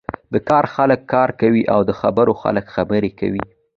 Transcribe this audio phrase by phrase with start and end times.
[0.33, 3.43] د کار خلک کار کوی او د خبرو خلک خبرې کوی.